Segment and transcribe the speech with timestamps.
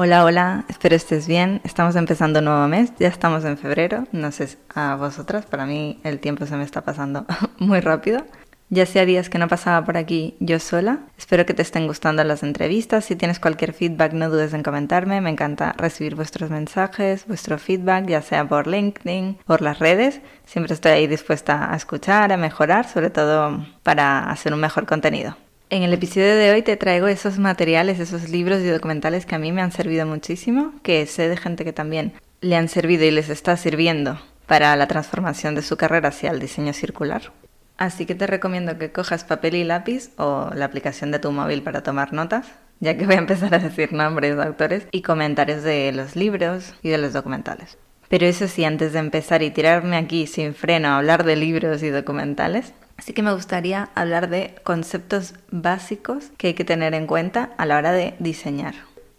[0.00, 1.60] Hola, hola, espero estés bien.
[1.64, 4.06] Estamos empezando un nuevo mes, ya estamos en febrero.
[4.12, 7.26] No sé a vosotras, para mí el tiempo se me está pasando
[7.58, 8.24] muy rápido.
[8.70, 11.00] Ya hacía días que no pasaba por aquí yo sola.
[11.18, 13.06] Espero que te estén gustando las entrevistas.
[13.06, 15.20] Si tienes cualquier feedback, no dudes en comentarme.
[15.20, 20.20] Me encanta recibir vuestros mensajes, vuestro feedback, ya sea por LinkedIn, por las redes.
[20.44, 25.36] Siempre estoy ahí dispuesta a escuchar, a mejorar, sobre todo para hacer un mejor contenido.
[25.70, 29.38] En el episodio de hoy te traigo esos materiales, esos libros y documentales que a
[29.38, 33.10] mí me han servido muchísimo, que sé de gente que también le han servido y
[33.10, 37.32] les está sirviendo para la transformación de su carrera hacia el diseño circular.
[37.76, 41.62] Así que te recomiendo que cojas papel y lápiz o la aplicación de tu móvil
[41.62, 42.46] para tomar notas,
[42.80, 46.72] ya que voy a empezar a decir nombres de autores y comentarios de los libros
[46.82, 47.76] y de los documentales.
[48.08, 51.82] Pero eso sí, antes de empezar y tirarme aquí sin freno a hablar de libros
[51.82, 57.06] y documentales, Así que me gustaría hablar de conceptos básicos que hay que tener en
[57.06, 58.74] cuenta a la hora de diseñar.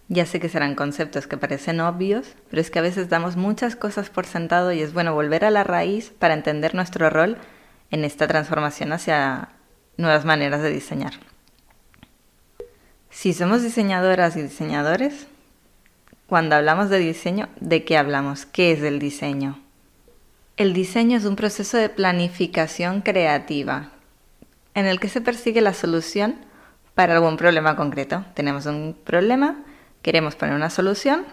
[0.09, 3.77] Ya sé que serán conceptos que parecen obvios, pero es que a veces damos muchas
[3.77, 7.37] cosas por sentado y es bueno volver a la raíz para entender nuestro rol
[7.89, 9.49] en esta transformación hacia
[9.97, 11.13] nuevas maneras de diseñar.
[13.09, 15.27] Si somos diseñadoras y diseñadores,
[16.27, 18.45] cuando hablamos de diseño, ¿de qué hablamos?
[18.45, 19.59] ¿Qué es el diseño?
[20.59, 23.91] El diseño es un proceso de planificación creativa
[24.73, 26.35] en el que se persigue la solución
[26.95, 28.25] para algún problema concreto.
[28.33, 29.63] Tenemos un problema,
[30.01, 31.25] queremos poner una solución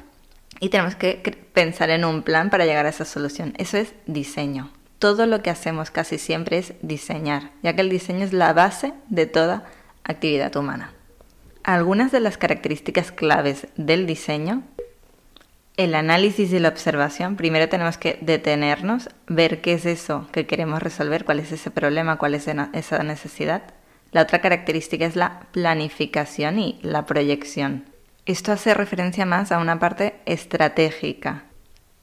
[0.61, 1.17] y tenemos que
[1.53, 3.53] pensar en un plan para llegar a esa solución.
[3.59, 4.71] Eso es diseño.
[5.01, 8.93] Todo lo que hacemos casi siempre es diseñar, ya que el diseño es la base
[9.09, 9.65] de toda
[10.05, 10.93] actividad humana.
[11.65, 14.63] Algunas de las características claves del diseño
[15.77, 20.83] el análisis y la observación, primero tenemos que detenernos, ver qué es eso que queremos
[20.83, 23.63] resolver, cuál es ese problema, cuál es esa necesidad.
[24.13, 27.85] La otra característica es la planificación y la proyección.
[28.25, 31.45] Esto hace referencia más a una parte estratégica.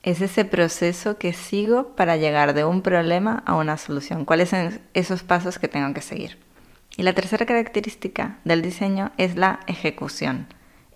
[0.03, 4.25] Es ese proceso que sigo para llegar de un problema a una solución.
[4.25, 6.37] ¿Cuáles son esos pasos que tengo que seguir?
[6.95, 10.45] Y la tercera característica del diseño es la ejecución.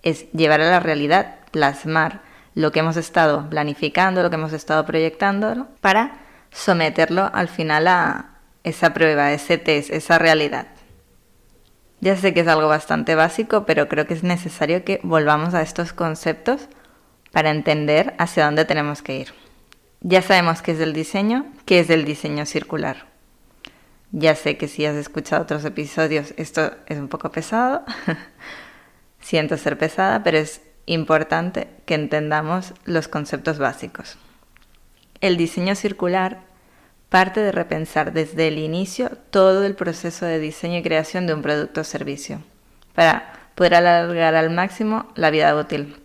[0.02, 4.84] Es llevar a la realidad, plasmar, lo que hemos estado planificando, lo que hemos estado
[4.86, 6.18] proyectando, para
[6.50, 10.66] someterlo al final a esa prueba, ese test, esa realidad.
[12.00, 15.62] Ya sé que es algo bastante básico, pero creo que es necesario que volvamos a
[15.62, 16.68] estos conceptos
[17.32, 19.34] para entender hacia dónde tenemos que ir.
[20.00, 23.06] Ya sabemos qué es el diseño, qué es el diseño circular.
[24.12, 27.84] Ya sé que si has escuchado otros episodios esto es un poco pesado,
[29.20, 30.62] siento ser pesada, pero es
[30.92, 34.18] importante que entendamos los conceptos básicos.
[35.20, 36.40] El diseño circular
[37.08, 41.42] parte de repensar desde el inicio todo el proceso de diseño y creación de un
[41.42, 42.42] producto o servicio
[42.94, 45.96] para poder alargar al máximo la vida útil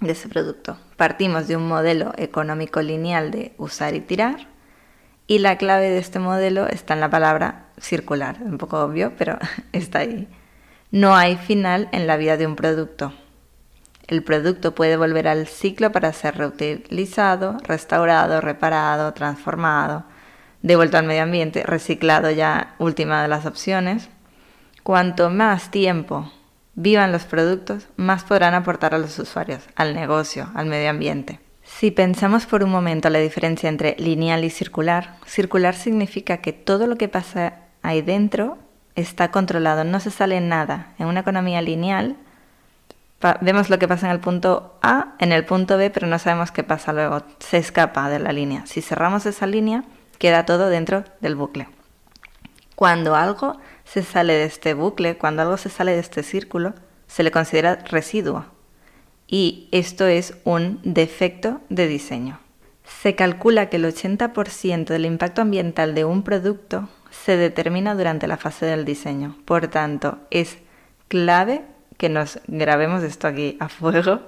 [0.00, 0.78] de ese producto.
[0.96, 4.48] Partimos de un modelo económico lineal de usar y tirar
[5.26, 9.38] y la clave de este modelo está en la palabra circular, un poco obvio, pero
[9.72, 10.26] está ahí.
[10.90, 13.12] No hay final en la vida de un producto.
[14.08, 20.04] El producto puede volver al ciclo para ser reutilizado, restaurado, reparado, transformado,
[20.62, 24.08] devuelto al medio ambiente, reciclado ya última de las opciones.
[24.82, 26.32] Cuanto más tiempo
[26.74, 31.40] vivan los productos, más podrán aportar a los usuarios, al negocio, al medio ambiente.
[31.62, 36.86] Si pensamos por un momento la diferencia entre lineal y circular, circular significa que todo
[36.86, 38.56] lo que pasa ahí dentro
[38.94, 40.94] está controlado, no se sale nada.
[40.98, 42.16] En una economía lineal,
[43.40, 46.52] vemos lo que pasa en el punto A, en el punto B, pero no sabemos
[46.52, 47.22] qué pasa luego.
[47.40, 48.66] Se escapa de la línea.
[48.66, 49.84] Si cerramos esa línea,
[50.18, 51.68] queda todo dentro del bucle.
[52.74, 56.74] Cuando algo se sale de este bucle, cuando algo se sale de este círculo,
[57.08, 58.46] se le considera residuo.
[59.26, 62.40] Y esto es un defecto de diseño.
[62.84, 68.36] Se calcula que el 80% del impacto ambiental de un producto se determina durante la
[68.36, 69.36] fase del diseño.
[69.44, 70.58] Por tanto, es
[71.08, 71.64] clave
[71.98, 74.22] que nos grabemos esto aquí a fuego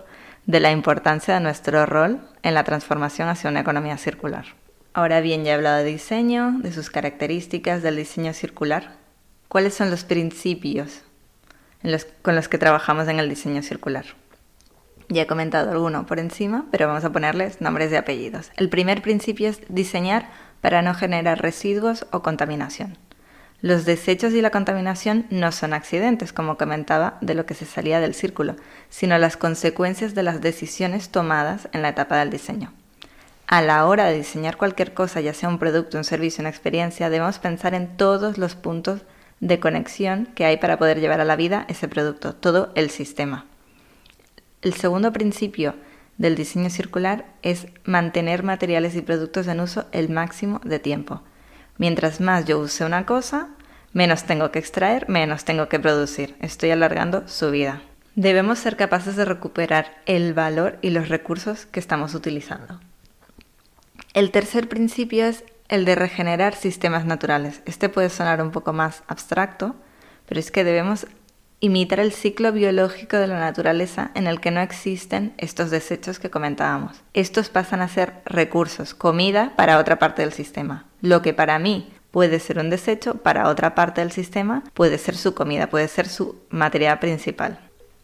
[0.45, 4.45] de la importancia de nuestro rol en la transformación hacia una economía circular.
[4.93, 8.97] Ahora bien, ya he hablado de diseño, de sus características, del diseño circular.
[9.49, 11.03] ¿Cuáles son los principios
[12.23, 14.05] con los que trabajamos en el diseño circular?
[15.09, 18.51] Ya he comentado alguno por encima, pero vamos a ponerles nombres de apellidos.
[18.57, 20.29] El primer principio es diseñar
[20.61, 22.99] para no generar residuos o contaminación.
[23.63, 28.01] Los desechos y la contaminación no son accidentes, como comentaba, de lo que se salía
[28.01, 28.57] del círculo,
[28.89, 32.73] sino las consecuencias de las decisiones tomadas en la etapa del diseño.
[33.47, 37.11] A la hora de diseñar cualquier cosa, ya sea un producto, un servicio, una experiencia,
[37.11, 39.03] debemos pensar en todos los puntos
[39.41, 43.47] de conexión que hay para poder llevar a la vida ese producto, todo el sistema.
[44.63, 45.75] El segundo principio
[46.17, 51.23] del diseño circular es mantener materiales y productos en uso el máximo de tiempo.
[51.81, 53.49] Mientras más yo use una cosa,
[53.95, 56.37] menos tengo que extraer, menos tengo que producir.
[56.41, 57.81] Estoy alargando su vida.
[58.15, 62.81] Debemos ser capaces de recuperar el valor y los recursos que estamos utilizando.
[64.13, 67.63] El tercer principio es el de regenerar sistemas naturales.
[67.65, 69.75] Este puede sonar un poco más abstracto,
[70.29, 71.07] pero es que debemos
[71.61, 76.29] imitar el ciclo biológico de la naturaleza en el que no existen estos desechos que
[76.29, 77.01] comentábamos.
[77.15, 80.90] Estos pasan a ser recursos, comida para otra parte del sistema.
[81.01, 85.17] Lo que para mí puede ser un desecho, para otra parte del sistema puede ser
[85.17, 87.59] su comida, puede ser su material principal.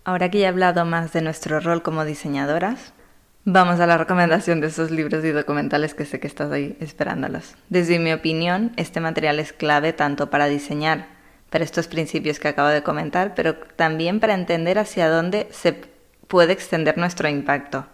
[0.04, 2.92] Ahora que ya he hablado más de nuestro rol como diseñadoras,
[3.44, 7.54] vamos a la recomendación de esos libros y documentales que sé que estás ahí esperándolos.
[7.68, 11.08] Desde mi opinión, este material es clave tanto para diseñar
[11.50, 15.74] para estos principios que acabo de comentar, pero también para entender hacia dónde se
[16.28, 17.86] puede extender nuestro impacto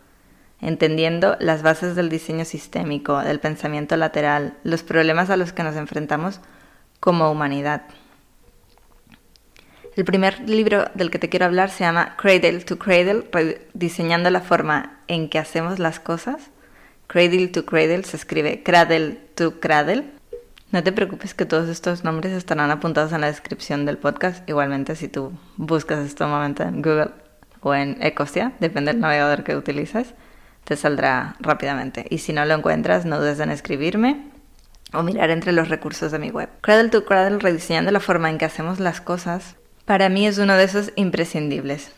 [0.62, 5.76] entendiendo las bases del diseño sistémico, del pensamiento lateral, los problemas a los que nos
[5.76, 6.40] enfrentamos
[7.00, 7.82] como humanidad.
[9.96, 13.24] El primer libro del que te quiero hablar se llama Cradle to Cradle,
[13.74, 16.50] diseñando la forma en que hacemos las cosas.
[17.08, 20.04] Cradle to Cradle se escribe Cradle to Cradle.
[20.70, 24.48] No te preocupes que todos estos nombres estarán apuntados en la descripción del podcast.
[24.48, 27.10] Igualmente si tú buscas esto un momento en Google
[27.60, 30.14] o en Ecosia, depende del navegador que utilices
[30.64, 32.06] te saldrá rápidamente.
[32.10, 34.30] Y si no lo encuentras, no dudes en escribirme
[34.92, 36.48] o mirar entre los recursos de mi web.
[36.60, 40.54] Cradle to Cradle, rediseñando la forma en que hacemos las cosas, para mí es uno
[40.54, 41.92] de esos imprescindibles.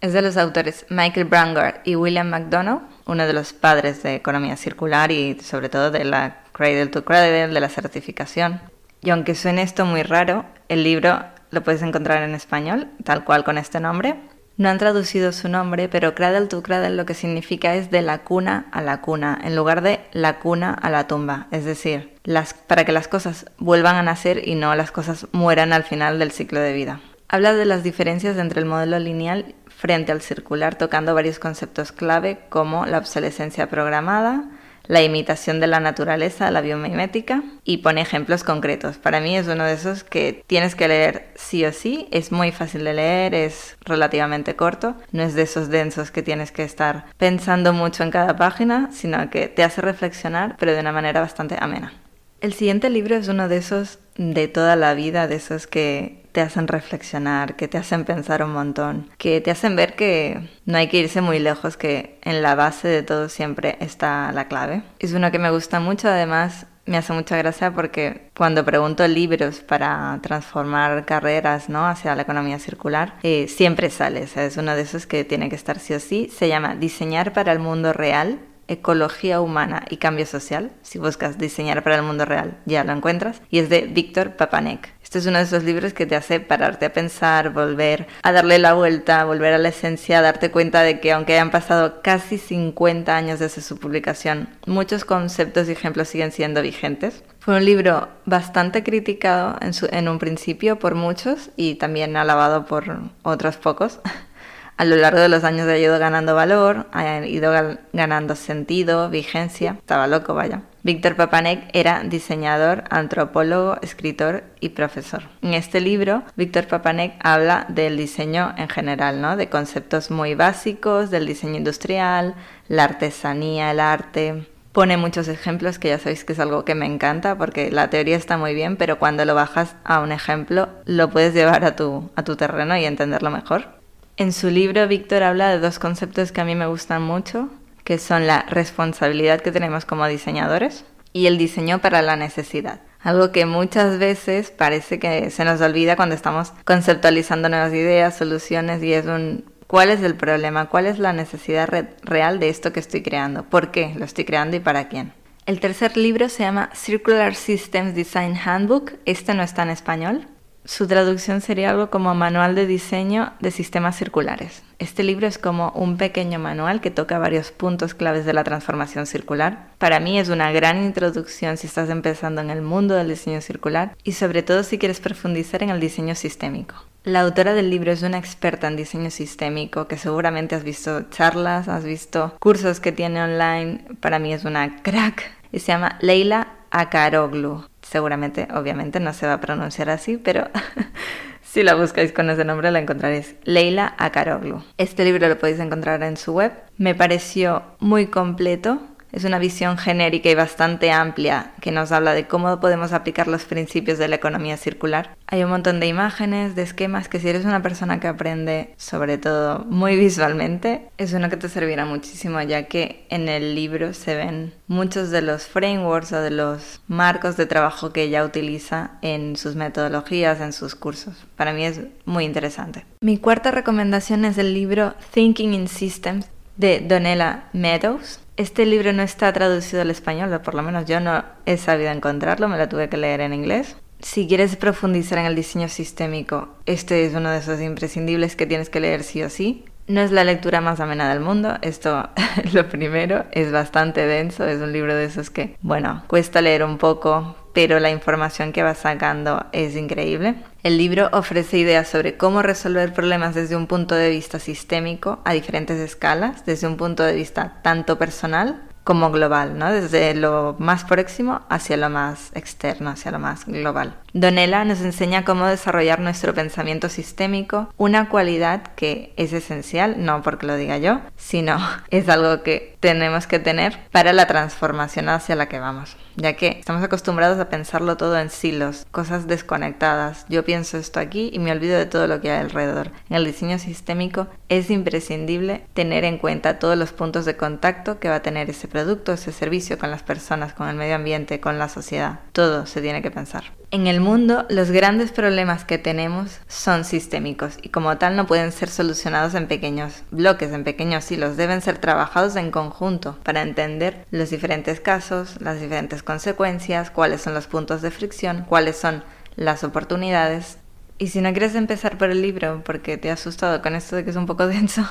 [0.00, 4.56] Es de los autores Michael Brangard y William McDonough, uno de los padres de economía
[4.56, 8.60] circular y sobre todo de la Cradle to Cradle, de la certificación.
[9.02, 13.44] Y aunque suene esto muy raro, el libro lo puedes encontrar en español, tal cual
[13.44, 14.16] con este nombre,
[14.56, 18.18] no han traducido su nombre, pero Cradle to Cradle lo que significa es de la
[18.18, 21.46] cuna a la cuna, en lugar de la cuna a la tumba.
[21.50, 25.72] Es decir, las, para que las cosas vuelvan a nacer y no las cosas mueran
[25.72, 27.00] al final del ciclo de vida.
[27.28, 32.40] Habla de las diferencias entre el modelo lineal frente al circular, tocando varios conceptos clave
[32.50, 34.44] como la obsolescencia programada,
[34.86, 38.98] la imitación de la naturaleza, la biomimética, y pone ejemplos concretos.
[38.98, 42.52] Para mí es uno de esos que tienes que leer sí o sí, es muy
[42.52, 47.06] fácil de leer, es relativamente corto, no es de esos densos que tienes que estar
[47.16, 51.56] pensando mucho en cada página, sino que te hace reflexionar, pero de una manera bastante
[51.58, 51.92] amena.
[52.40, 56.40] El siguiente libro es uno de esos de toda la vida, de esos que te
[56.40, 60.88] hacen reflexionar, que te hacen pensar un montón, que te hacen ver que no hay
[60.88, 64.82] que irse muy lejos, que en la base de todo siempre está la clave.
[64.98, 69.60] Es uno que me gusta mucho, además me hace mucha gracia porque cuando pregunto libros
[69.60, 71.86] para transformar carreras ¿no?
[71.86, 74.22] hacia la economía circular, eh, siempre sale.
[74.34, 76.30] es uno de esos que tiene que estar sí o sí.
[76.36, 80.72] Se llama Diseñar para el mundo real Ecología Humana y Cambio Social.
[80.82, 83.42] Si buscas diseñar para el mundo real, ya lo encuentras.
[83.50, 84.92] Y es de Víctor Papanek.
[85.12, 88.58] Este es uno de esos libros que te hace pararte a pensar, volver a darle
[88.58, 93.14] la vuelta, volver a la esencia, darte cuenta de que aunque hayan pasado casi 50
[93.14, 97.24] años desde su publicación, muchos conceptos y ejemplos siguen siendo vigentes.
[97.40, 103.00] Fue un libro bastante criticado en, en un principio por muchos y también alabado por
[103.22, 104.00] otros pocos.
[104.78, 107.52] a lo largo de los años ha ido ganando valor, ha ido
[107.92, 109.76] ganando sentido, vigencia.
[109.78, 110.62] Estaba loco, vaya.
[110.84, 115.22] Víctor Papanek era diseñador, antropólogo, escritor y profesor.
[115.40, 119.36] En este libro, Víctor Papanek habla del diseño en general, ¿no?
[119.36, 122.34] De conceptos muy básicos, del diseño industrial,
[122.66, 124.48] la artesanía, el arte.
[124.72, 128.16] Pone muchos ejemplos que ya sabéis que es algo que me encanta porque la teoría
[128.16, 132.10] está muy bien, pero cuando lo bajas a un ejemplo lo puedes llevar a tu,
[132.16, 133.80] a tu terreno y entenderlo mejor.
[134.16, 137.50] En su libro, Víctor habla de dos conceptos que a mí me gustan mucho,
[137.84, 142.80] que son la responsabilidad que tenemos como diseñadores y el diseño para la necesidad.
[143.00, 148.82] Algo que muchas veces parece que se nos olvida cuando estamos conceptualizando nuevas ideas, soluciones
[148.82, 150.68] y es un ¿cuál es el problema?
[150.68, 151.68] ¿Cuál es la necesidad
[152.02, 153.44] real de esto que estoy creando?
[153.44, 155.12] ¿Por qué lo estoy creando y para quién?
[155.46, 158.92] El tercer libro se llama Circular Systems Design Handbook.
[159.06, 160.28] Este no está en español,
[160.64, 164.62] Su traducción sería algo como Manual de Diseño de Sistemas Circulares.
[164.78, 169.06] Este libro es como un pequeño manual que toca varios puntos claves de la transformación
[169.06, 169.70] circular.
[169.78, 173.96] Para mí es una gran introducción si estás empezando en el mundo del diseño circular
[174.04, 176.76] y sobre todo si quieres profundizar en el diseño sistémico.
[177.02, 181.66] La autora del libro es una experta en diseño sistémico que seguramente has visto charlas,
[181.66, 183.84] has visto cursos que tiene online.
[183.98, 187.71] Para mí es una crack y se llama Leila Akaroglu.
[187.92, 190.48] Seguramente, obviamente, no se va a pronunciar así, pero
[191.42, 193.36] si la buscáis con ese nombre la encontraréis.
[193.44, 194.62] Leila Akaroglu.
[194.78, 196.52] Este libro lo podéis encontrar en su web.
[196.78, 198.80] Me pareció muy completo
[199.12, 203.44] es una visión genérica y bastante amplia que nos habla de cómo podemos aplicar los
[203.44, 205.16] principios de la economía circular.
[205.26, 209.18] Hay un montón de imágenes, de esquemas que si eres una persona que aprende sobre
[209.18, 214.16] todo muy visualmente, es uno que te servirá muchísimo ya que en el libro se
[214.16, 219.36] ven muchos de los frameworks o de los marcos de trabajo que ella utiliza en
[219.36, 221.26] sus metodologías, en sus cursos.
[221.36, 222.86] Para mí es muy interesante.
[223.00, 226.26] Mi cuarta recomendación es el libro Thinking in Systems
[226.56, 228.21] de Donella Meadows.
[228.36, 231.90] Este libro no está traducido al español, o por lo menos yo no he sabido
[231.90, 233.76] encontrarlo, me lo tuve que leer en inglés.
[234.00, 238.70] Si quieres profundizar en el diseño sistémico, este es uno de esos imprescindibles que tienes
[238.70, 239.66] que leer sí o sí.
[239.86, 242.08] No es la lectura más amena del mundo, esto
[242.52, 246.78] lo primero, es bastante denso, es un libro de esos que, bueno, cuesta leer un
[246.78, 250.36] poco, pero la información que va sacando es increíble.
[250.62, 255.32] El libro ofrece ideas sobre cómo resolver problemas desde un punto de vista sistémico a
[255.32, 259.72] diferentes escalas, desde un punto de vista tanto personal como global, ¿no?
[259.72, 263.96] Desde lo más próximo hacia lo más externo, hacia lo más global.
[264.12, 270.46] Donella nos enseña cómo desarrollar nuestro pensamiento sistémico, una cualidad que es esencial, no porque
[270.46, 271.58] lo diga yo, sino
[271.90, 276.48] es algo que tenemos que tener para la transformación hacia la que vamos, ya que
[276.58, 280.26] estamos acostumbrados a pensarlo todo en silos, cosas desconectadas.
[280.28, 282.90] Yo pienso esto aquí y me olvido de todo lo que hay alrededor.
[283.08, 288.08] En el diseño sistémico es imprescindible tener en cuenta todos los puntos de contacto que
[288.08, 291.58] va a tener ese producto, ese servicio con las personas, con el medio ambiente, con
[291.58, 292.20] la sociedad.
[292.32, 293.44] Todo se tiene que pensar.
[293.70, 298.52] En el mundo, los grandes problemas que tenemos son sistémicos y como tal no pueden
[298.52, 304.06] ser solucionados en pequeños bloques, en pequeños hilos, deben ser trabajados en conjunto para entender
[304.10, 309.04] los diferentes casos, las diferentes consecuencias, cuáles son los puntos de fricción, cuáles son
[309.36, 310.58] las oportunidades.
[310.98, 314.04] Y si no quieres empezar por el libro porque te ha asustado con esto de
[314.04, 314.86] que es un poco denso,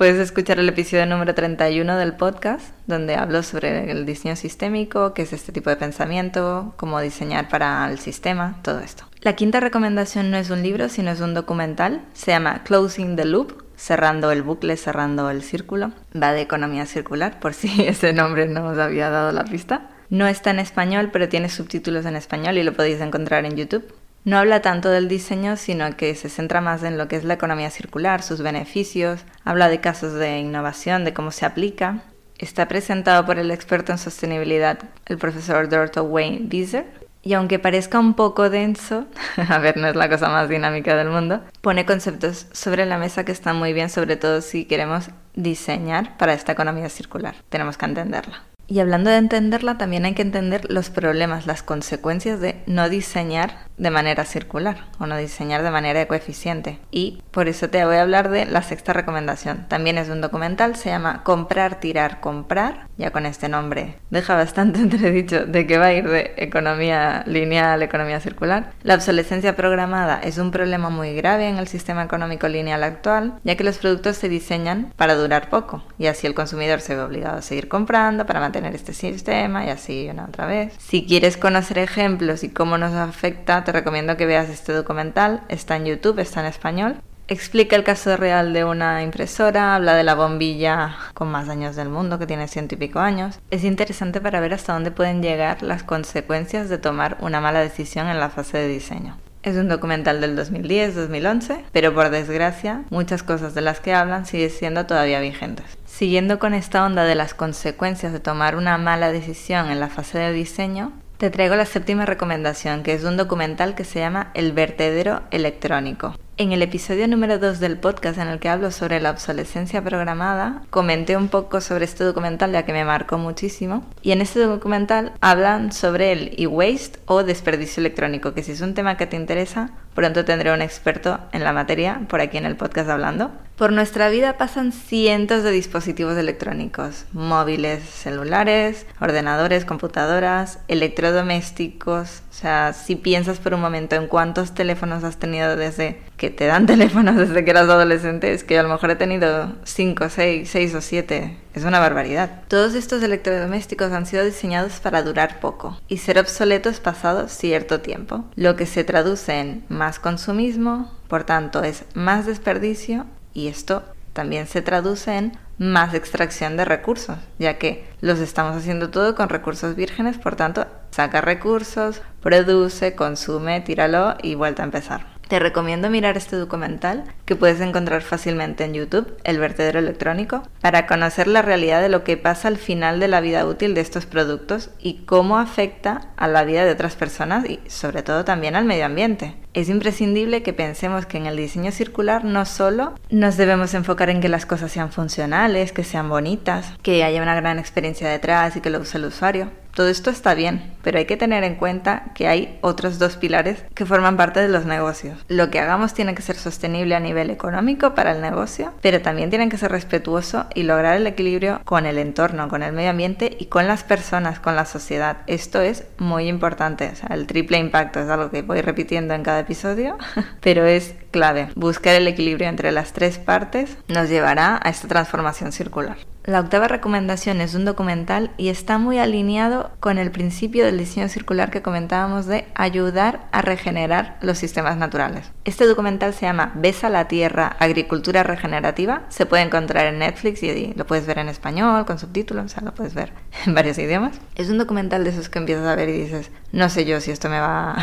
[0.00, 5.20] Puedes escuchar el episodio número 31 del podcast, donde hablo sobre el diseño sistémico, qué
[5.20, 9.04] es este tipo de pensamiento, cómo diseñar para el sistema, todo esto.
[9.20, 12.00] La quinta recomendación no es un libro, sino es un documental.
[12.14, 15.92] Se llama Closing the Loop, cerrando el bucle, cerrando el círculo.
[16.16, 19.90] Va de economía circular, por si ese nombre no os había dado la pista.
[20.08, 23.84] No está en español, pero tiene subtítulos en español y lo podéis encontrar en YouTube.
[24.24, 27.34] No habla tanto del diseño, sino que se centra más en lo que es la
[27.34, 32.02] economía circular, sus beneficios, habla de casos de innovación, de cómo se aplica.
[32.36, 36.86] Está presentado por el experto en sostenibilidad, el profesor Dorto Wayne Beezer,
[37.22, 39.06] y aunque parezca un poco denso,
[39.48, 43.24] a ver, no es la cosa más dinámica del mundo, pone conceptos sobre la mesa
[43.24, 47.36] que están muy bien, sobre todo si queremos diseñar para esta economía circular.
[47.48, 48.49] Tenemos que entenderla.
[48.70, 53.68] Y hablando de entenderla, también hay que entender los problemas, las consecuencias de no diseñar
[53.78, 56.78] de manera circular o no diseñar de manera ecoeficiente.
[56.92, 59.66] Y por eso te voy a hablar de la sexta recomendación.
[59.66, 62.86] También es un documental, se llama Comprar, Tirar, Comprar.
[62.96, 67.82] Ya con este nombre deja bastante entredicho de que va a ir de economía lineal,
[67.82, 68.70] economía circular.
[68.84, 73.56] La obsolescencia programada es un problema muy grave en el sistema económico lineal actual, ya
[73.56, 77.38] que los productos se diseñan para durar poco y así el consumidor se ve obligado
[77.38, 80.74] a seguir comprando para mantener este sistema y así una otra vez.
[80.78, 85.42] Si quieres conocer ejemplos y cómo nos afecta, te recomiendo que veas este documental.
[85.48, 86.96] Está en YouTube, está en español.
[87.30, 91.88] Explica el caso real de una impresora, habla de la bombilla con más años del
[91.88, 93.38] mundo, que tiene ciento y pico años.
[93.52, 98.08] Es interesante para ver hasta dónde pueden llegar las consecuencias de tomar una mala decisión
[98.08, 99.16] en la fase de diseño.
[99.44, 104.50] Es un documental del 2010-2011, pero por desgracia muchas cosas de las que hablan siguen
[104.50, 105.64] siendo todavía vigentes.
[106.00, 110.18] Siguiendo con esta onda de las consecuencias de tomar una mala decisión en la fase
[110.18, 114.52] de diseño, te traigo la séptima recomendación, que es un documental que se llama El
[114.52, 116.14] vertedero electrónico.
[116.40, 120.62] En el episodio número 2 del podcast en el que hablo sobre la obsolescencia programada,
[120.70, 123.84] comenté un poco sobre este documental ya que me marcó muchísimo.
[124.00, 128.72] Y en este documental hablan sobre el e-waste o desperdicio electrónico, que si es un
[128.72, 132.56] tema que te interesa, Pronto tendré un experto en la materia por aquí en el
[132.56, 133.32] podcast hablando.
[133.56, 142.22] Por nuestra vida pasan cientos de dispositivos electrónicos, móviles, celulares, ordenadores, computadoras, electrodomésticos.
[142.30, 146.46] O sea, si piensas por un momento en cuántos teléfonos has tenido desde que te
[146.46, 150.48] dan teléfonos desde que eras adolescente, es que a lo mejor he tenido 5, 6,
[150.48, 151.36] 6 o 7.
[151.54, 152.42] Es una barbaridad.
[152.48, 158.24] Todos estos electrodomésticos han sido diseñados para durar poco y ser obsoletos pasado cierto tiempo,
[158.36, 163.82] lo que se traduce en más consumismo, por tanto es más desperdicio y esto
[164.12, 169.28] también se traduce en más extracción de recursos, ya que los estamos haciendo todo con
[169.28, 175.19] recursos vírgenes, por tanto, saca recursos, produce, consume, tíralo y vuelta a empezar.
[175.30, 180.88] Te recomiendo mirar este documental que puedes encontrar fácilmente en YouTube, El vertedero electrónico, para
[180.88, 184.06] conocer la realidad de lo que pasa al final de la vida útil de estos
[184.06, 188.64] productos y cómo afecta a la vida de otras personas y sobre todo también al
[188.64, 189.36] medio ambiente.
[189.54, 194.20] Es imprescindible que pensemos que en el diseño circular no solo nos debemos enfocar en
[194.20, 198.60] que las cosas sean funcionales, que sean bonitas, que haya una gran experiencia detrás y
[198.60, 202.04] que lo use el usuario, todo esto está bien, pero hay que tener en cuenta
[202.14, 205.18] que hay otros dos pilares que forman parte de los negocios.
[205.28, 209.30] Lo que hagamos tiene que ser sostenible a nivel económico para el negocio, pero también
[209.30, 213.36] tiene que ser respetuoso y lograr el equilibrio con el entorno, con el medio ambiente
[213.38, 215.18] y con las personas, con la sociedad.
[215.26, 216.92] Esto es muy importante.
[217.08, 219.98] O el triple impacto es algo que voy repitiendo en cada episodio,
[220.40, 221.48] pero es clave.
[221.54, 225.96] Buscar el equilibrio entre las tres partes nos llevará a esta transformación circular.
[226.24, 231.08] La octava recomendación es un documental y está muy alineado con el principio del diseño
[231.08, 235.32] circular que comentábamos de ayudar a regenerar los sistemas naturales.
[235.46, 239.04] Este documental se llama Besa la Tierra, Agricultura Regenerativa.
[239.08, 242.62] Se puede encontrar en Netflix y lo puedes ver en español, con subtítulos, o sea,
[242.62, 243.14] lo puedes ver
[243.46, 244.20] en varios idiomas.
[244.34, 247.12] Es un documental de esos que empiezas a ver y dices, no sé yo si
[247.12, 247.76] esto me va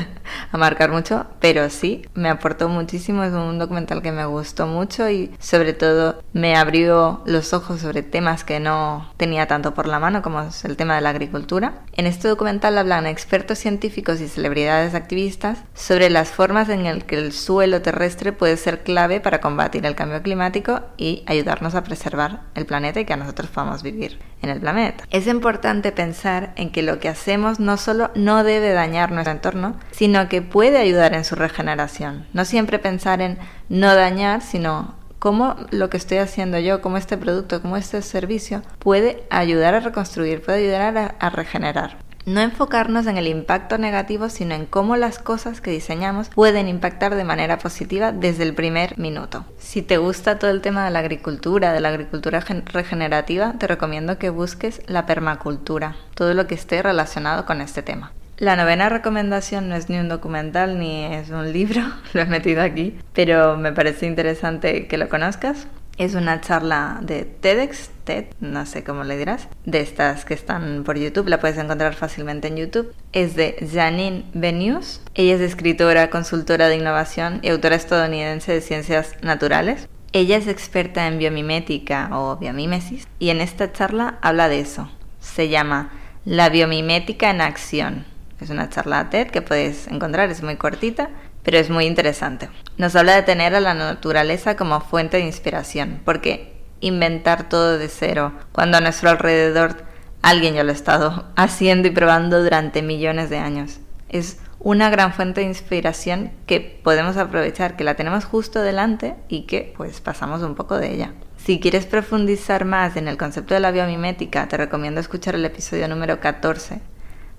[0.50, 3.22] a marcar mucho, pero sí, me aportó muchísimo.
[3.22, 8.02] Es un documental que me gustó mucho y sobre todo me abrió los ojos sobre
[8.02, 11.82] temas que no tenía tanto por la mano como es el tema de la agricultura.
[11.92, 17.18] En este documental hablan expertos científicos y celebridades activistas sobre las formas en las que
[17.18, 22.40] el suelo terrestre puede ser clave para combatir el cambio climático y ayudarnos a preservar
[22.54, 25.04] el planeta y que nosotros podamos vivir en el planeta.
[25.10, 29.76] Es importante pensar en que lo que hacemos no solo no debe dañar nuestro entorno,
[29.90, 32.26] sino que puede ayudar en su regeneración.
[32.32, 37.16] No siempre pensar en no dañar, sino cómo lo que estoy haciendo yo, cómo este
[37.16, 41.96] producto, cómo este servicio puede ayudar a reconstruir, puede ayudar a, regenerar.
[42.26, 47.14] No enfocarnos en el impacto negativo, sino en cómo las cosas que diseñamos pueden impactar
[47.14, 49.46] de manera positiva desde el primer minuto.
[49.58, 54.18] Si te gusta todo el tema de la agricultura, de la agricultura regenerativa, te recomiendo
[54.18, 58.12] que busques la permacultura, todo lo que esté relacionado con este tema.
[58.36, 61.82] La novena recomendación no es ni un documental ni es un libro,
[62.14, 65.68] lo he metido aquí, pero me parece interesante que lo conozcas.
[65.98, 70.82] Es una charla de TEDx, TED, no sé cómo le dirás, de estas que están
[70.82, 72.92] por YouTube, la puedes encontrar fácilmente en YouTube.
[73.12, 75.00] Es de Janine Benius.
[75.14, 79.88] Ella es escritora, consultora de innovación y autora estadounidense de ciencias naturales.
[80.12, 84.90] Ella es experta en biomimética o biomímesis y en esta charla habla de eso.
[85.20, 85.92] Se llama
[86.24, 91.10] La biomimética en acción es una charla TED que puedes encontrar, es muy cortita,
[91.42, 92.48] pero es muy interesante.
[92.78, 97.88] Nos habla de tener a la naturaleza como fuente de inspiración, porque inventar todo de
[97.88, 99.84] cero, cuando a nuestro alrededor
[100.22, 103.78] alguien ya lo ha estado haciendo y probando durante millones de años.
[104.08, 109.42] Es una gran fuente de inspiración que podemos aprovechar, que la tenemos justo delante y
[109.42, 111.12] que pues pasamos un poco de ella.
[111.36, 115.86] Si quieres profundizar más en el concepto de la biomimética, te recomiendo escuchar el episodio
[115.88, 116.93] número 14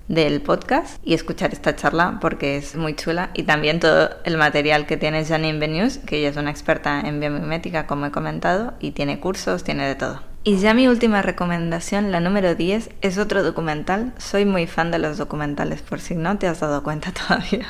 [0.08, 4.86] del podcast y escuchar esta charla porque es muy chula y también todo el material
[4.86, 8.92] que tiene Janine Benius, que ella es una experta en biomimética como he comentado y
[8.92, 10.22] tiene cursos, tiene de todo.
[10.44, 14.12] Y ya mi última recomendación, la número 10, es otro documental.
[14.16, 17.66] Soy muy fan de los documentales por si no te has dado cuenta todavía.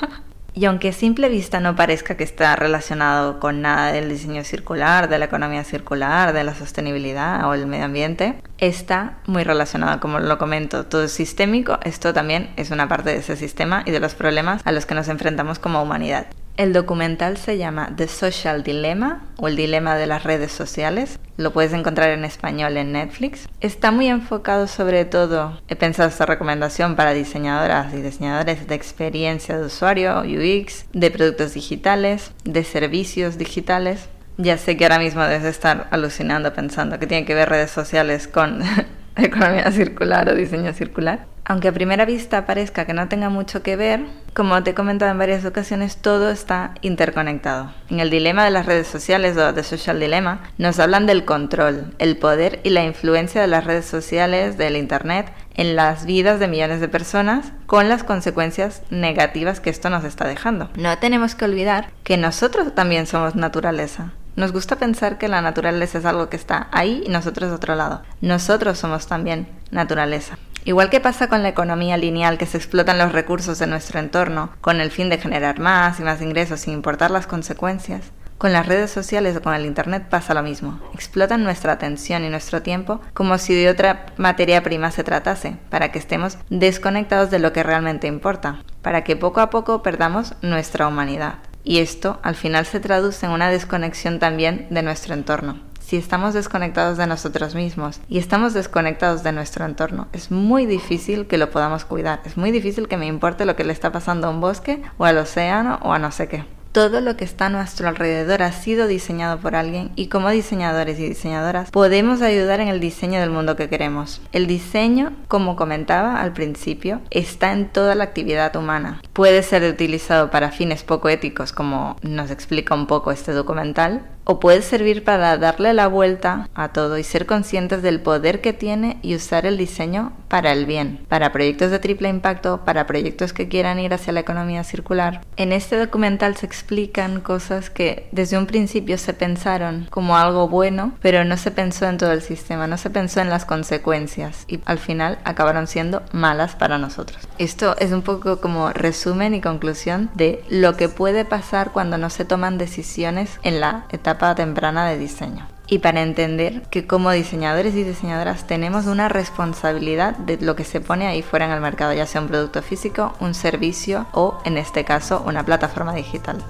[0.58, 5.06] Y aunque a simple vista no parezca que está relacionado con nada del diseño circular,
[5.06, 10.18] de la economía circular, de la sostenibilidad o el medio ambiente, está muy relacionado, como
[10.18, 14.00] lo comento, todo es sistémico, esto también es una parte de ese sistema y de
[14.00, 16.26] los problemas a los que nos enfrentamos como humanidad.
[16.56, 21.18] El documental se llama The Social Dilemma o el dilema de las redes sociales.
[21.36, 23.46] Lo puedes encontrar en español en Netflix.
[23.60, 29.58] Está muy enfocado sobre todo, he pensado esta recomendación para diseñadoras y diseñadores de experiencia
[29.58, 34.08] de usuario, UX, de productos digitales, de servicios digitales.
[34.38, 38.28] Ya sé que ahora mismo debes estar alucinando pensando que tiene que ver redes sociales
[38.28, 38.62] con
[39.16, 41.26] economía circular o diseño circular.
[41.48, 44.00] Aunque a primera vista parezca que no tenga mucho que ver,
[44.34, 47.72] como te he comentado en varias ocasiones, todo está interconectado.
[47.88, 51.94] En el dilema de las redes sociales o The Social Dilemma nos hablan del control,
[52.00, 56.48] el poder y la influencia de las redes sociales, del Internet, en las vidas de
[56.48, 60.68] millones de personas con las consecuencias negativas que esto nos está dejando.
[60.76, 64.12] No tenemos que olvidar que nosotros también somos naturaleza.
[64.36, 68.02] Nos gusta pensar que la naturaleza es algo que está ahí y nosotros otro lado.
[68.20, 70.38] Nosotros somos también naturaleza.
[70.66, 74.50] Igual que pasa con la economía lineal, que se explotan los recursos de nuestro entorno
[74.60, 78.66] con el fin de generar más y más ingresos sin importar las consecuencias, con las
[78.66, 80.80] redes sociales o con el Internet pasa lo mismo.
[80.92, 85.90] Explotan nuestra atención y nuestro tiempo como si de otra materia prima se tratase, para
[85.90, 90.86] que estemos desconectados de lo que realmente importa, para que poco a poco perdamos nuestra
[90.86, 91.36] humanidad.
[91.66, 96.34] Y esto al final se traduce en una desconexión también de nuestro entorno si estamos
[96.34, 101.50] desconectados de nosotros mismos y estamos desconectados de nuestro entorno, es muy difícil que lo
[101.50, 102.22] podamos cuidar.
[102.24, 105.04] Es muy difícil que me importe lo que le está pasando a un bosque o
[105.04, 106.55] al océano o a no sé qué.
[106.76, 110.98] Todo lo que está a nuestro alrededor ha sido diseñado por alguien y como diseñadores
[110.98, 114.20] y diseñadoras podemos ayudar en el diseño del mundo que queremos.
[114.32, 119.00] El diseño, como comentaba al principio, está en toda la actividad humana.
[119.14, 124.40] Puede ser utilizado para fines poco éticos, como nos explica un poco este documental, o
[124.40, 128.98] puede servir para darle la vuelta a todo y ser conscientes del poder que tiene
[129.00, 133.48] y usar el diseño para el bien, para proyectos de triple impacto, para proyectos que
[133.48, 135.20] quieran ir hacia la economía circular.
[135.36, 140.92] En este documental se explican cosas que desde un principio se pensaron como algo bueno,
[141.00, 144.58] pero no se pensó en todo el sistema, no se pensó en las consecuencias y
[144.64, 147.20] al final acabaron siendo malas para nosotros.
[147.38, 152.10] Esto es un poco como resumen y conclusión de lo que puede pasar cuando no
[152.10, 155.46] se toman decisiones en la etapa temprana de diseño.
[155.68, 160.80] Y para entender que como diseñadores y diseñadoras tenemos una responsabilidad de lo que se
[160.80, 164.58] pone ahí fuera en el mercado, ya sea un producto físico, un servicio o en
[164.58, 166.42] este caso una plataforma digital.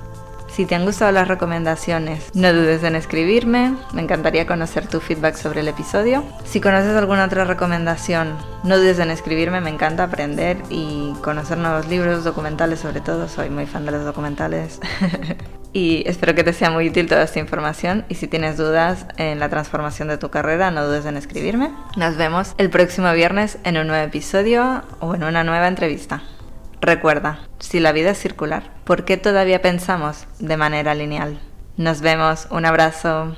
[0.49, 5.35] Si te han gustado las recomendaciones, no dudes en escribirme, me encantaría conocer tu feedback
[5.35, 6.25] sobre el episodio.
[6.45, 11.89] Si conoces alguna otra recomendación, no dudes en escribirme, me encanta aprender y conocer nuevos
[11.89, 14.81] libros, documentales sobre todo, soy muy fan de los documentales.
[15.77, 19.39] y espero que te sea muy útil toda esta información y si tienes dudas en
[19.39, 21.71] la transformación de tu carrera, no dudes en escribirme.
[21.99, 26.23] Nos vemos el próximo viernes en un nuevo episodio o en una nueva entrevista.
[26.81, 31.39] Recuerda, si la vida es circular, ¿por qué todavía pensamos de manera lineal?
[31.77, 33.37] Nos vemos, un abrazo.